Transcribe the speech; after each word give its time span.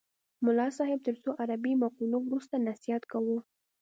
ملا 0.45 0.67
صاحب 0.77 0.99
تر 1.07 1.15
څو 1.23 1.29
عربي 1.41 1.73
مقولو 1.83 2.17
وروسته 2.23 2.55
نصیحت 2.67 3.03
کاوه. 3.11 3.39